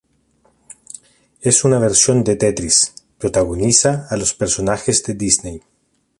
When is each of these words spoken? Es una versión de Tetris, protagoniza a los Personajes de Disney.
Es 1.41 1.63
una 1.63 1.77
versión 1.77 2.23
de 2.23 2.35
Tetris, 2.35 2.95
protagoniza 3.19 4.07
a 4.09 4.17
los 4.17 4.33
Personajes 4.33 5.03
de 5.03 5.13
Disney. 5.13 5.61